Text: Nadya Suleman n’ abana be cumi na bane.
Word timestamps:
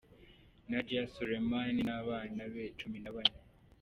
Nadya 0.69 1.01
Suleman 1.13 1.75
n’ 1.87 1.89
abana 1.99 2.43
be 2.53 2.63
cumi 2.79 2.97
na 3.03 3.11
bane. 3.15 3.37